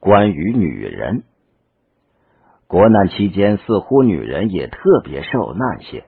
[0.00, 1.24] 关于女人，
[2.66, 6.04] 国难期间似乎女人也特别受难些。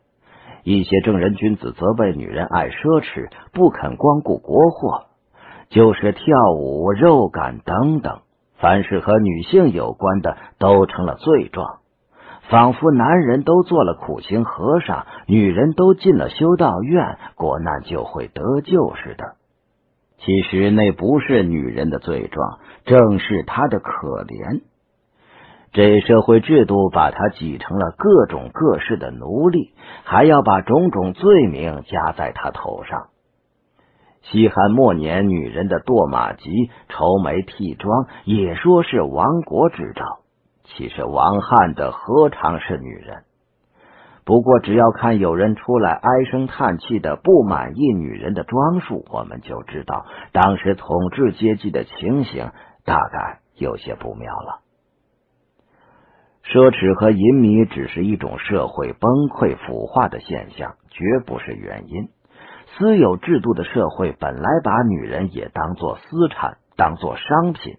[0.64, 5.08] 一些正人君子责备女人爱奢侈，不肯光顾国货，
[5.68, 6.22] 就是跳
[6.56, 8.20] 舞、肉感等等，
[8.56, 11.80] 凡是和女性有关的都成了罪状，
[12.48, 19.36] 仿佛男人都做了苦行和尚，女人都进了修道院，国难就会得救似的。
[20.24, 24.62] 其实那不是女人的罪状，正是她的可怜。
[25.72, 29.72] 这社会制度把她挤成了各种各式的奴隶，
[30.04, 33.08] 还要把种种罪名加在她头上。
[34.22, 40.20] 西汉末年，女人的堕马髻、愁眉剃妆，也说是亡国之兆。
[40.64, 43.24] 其实亡汉的何尝是女人？
[44.24, 52.50] 不过，只要看有人出来唉声叹气的不满意女人的装束，我们就知道当时统治阶级的情形
[52.84, 54.60] 大概有些不妙了。
[56.44, 62.08] 奢侈和淫靡只是一种社会崩溃腐化的现象，绝不是原因。
[62.76, 67.76] 私有制度的社会本来把女人也当作私产，当作商品。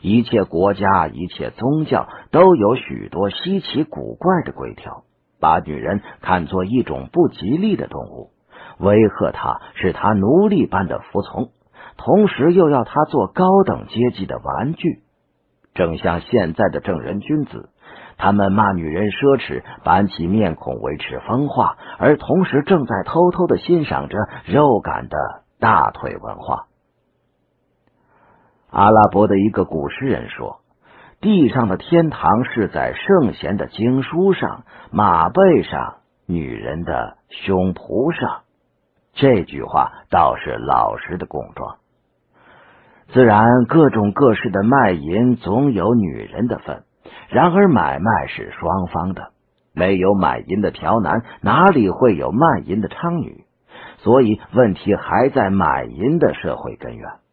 [0.00, 5.04] 一切国家、一切宗教都有许多稀奇古怪的规条。
[5.44, 8.30] 把女人看作一种不吉利的动物，
[8.78, 11.50] 威吓她，使她奴隶般的服从，
[11.98, 15.02] 同时又要她做高等阶级的玩具。
[15.74, 17.68] 正像现在的正人君子，
[18.16, 25.18] 他们骂女人奢侈，板起面孔维持风化，而同时正在偷偷的欣赏着肉感的
[25.60, 26.68] 大腿文化。
[28.70, 30.63] 阿拉伯的一个古诗人说。
[31.24, 35.94] 地上的天堂是在圣贤的经书上、马背上、
[36.26, 38.42] 女人的胸脯上。
[39.14, 41.76] 这句话倒是老实的供状。
[43.08, 46.82] 自然，各种各式的卖淫总有女人的份。
[47.30, 49.30] 然而，买卖是双方的，
[49.72, 53.46] 没有买淫的嫖男，哪里会有卖淫的娼女？
[53.96, 57.23] 所以，问题还在买淫的社会根源。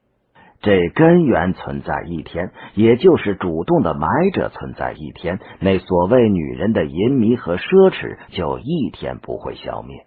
[0.62, 10.06] 这根源存在一天，也就是主动的买者存在一天，那所谓女人的淫靡和奢侈就一天不会消灭。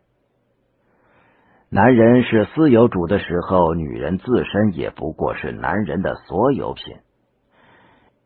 [1.71, 6.99] 男人是私有主的时候，女人自身也不过是男人的所有品。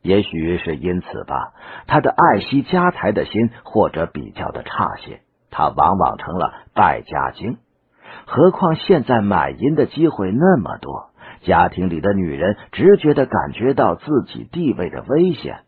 [0.03, 1.55] 也许是因此吧，
[1.87, 7.57] 他的爱惜家财的心或者比较的差些，他往往成了败家精。
[8.27, 11.09] 何况现在买淫的机会那么多。
[11.43, 15.61] 家庭里的女人直觉的感觉到自己地位的危险。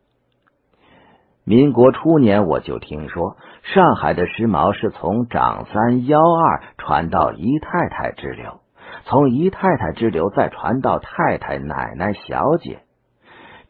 [1.44, 8.60] 民国初年，我就听说上海的时髦是从长三幺二传到姨太太之流，
[9.04, 12.82] 从姨太太之流再传到太太、奶奶、小姐。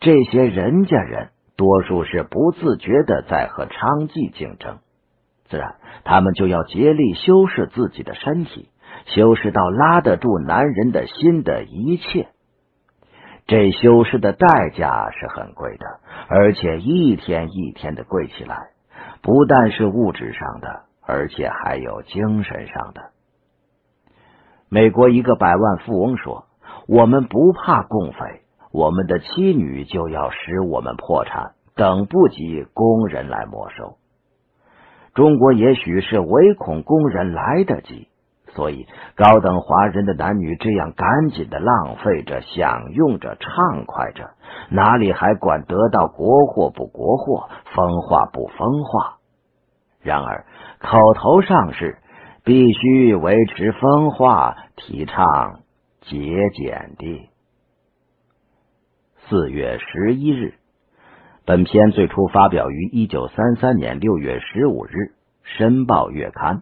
[0.01, 4.79] 这些人家人多数是不自觉的在和娼妓竞争，
[5.49, 8.69] 自然他们就要竭力修饰自己的身体。
[9.15, 12.29] 修饰到拉得住男人的心的一切，
[13.47, 15.87] 这修饰的代价是很贵的，
[16.29, 18.71] 而且一天一天的贵起来。
[19.23, 23.11] 不但是物质上的，而且还有精神上的。
[24.69, 26.45] 美国一个百万富翁说
[26.87, 33.97] ：“我们不怕共匪，我们的妻女就要使我们破产，等不及工人来没收。”
[35.13, 38.07] 中国也许是唯恐工人来得及。
[38.55, 44.31] 所以，高等华人的男女这样赶紧的浪费着、享用着、畅快着，
[44.71, 49.19] 哪里还管得到国货不国货、风化不风化？
[50.03, 50.47] 然而，
[50.81, 51.99] 口头上是
[52.43, 55.61] 必须维持风化，提倡
[56.01, 57.31] 节俭的。
[59.29, 60.55] 四月十一日，
[61.45, 64.91] 本篇最初发表于一九三三年六月十五日，
[65.45, 66.57] 《申报月刊》。